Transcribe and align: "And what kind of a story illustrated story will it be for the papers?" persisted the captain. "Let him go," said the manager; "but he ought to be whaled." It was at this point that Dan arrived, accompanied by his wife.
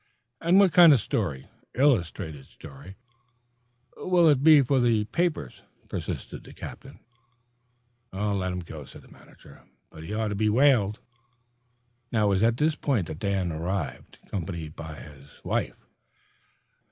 "And 0.41 0.59
what 0.59 0.73
kind 0.73 0.93
of 0.93 0.97
a 0.99 1.03
story 1.03 1.45
illustrated 1.75 2.47
story 2.47 2.95
will 3.95 4.29
it 4.29 4.41
be 4.41 4.63
for 4.63 4.79
the 4.79 5.03
papers?" 5.05 5.61
persisted 5.89 6.43
the 6.43 6.53
captain. 6.55 7.01
"Let 8.11 8.51
him 8.51 8.61
go," 8.61 8.83
said 8.83 9.03
the 9.03 9.09
manager; 9.09 9.63
"but 9.91 10.03
he 10.03 10.11
ought 10.15 10.29
to 10.29 10.35
be 10.35 10.49
whaled." 10.49 11.01
It 12.11 12.23
was 12.27 12.41
at 12.41 12.57
this 12.57 12.73
point 12.75 13.05
that 13.09 13.19
Dan 13.19 13.51
arrived, 13.51 14.17
accompanied 14.23 14.75
by 14.75 14.95
his 15.01 15.39
wife. 15.43 15.77